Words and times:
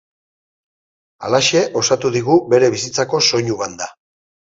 Halaxe 1.27 1.61
osatu 1.81 2.11
digu 2.15 2.37
bere 2.53 2.71
bizitzako 2.77 3.21
soinu 3.29 3.59
banda. 3.61 3.89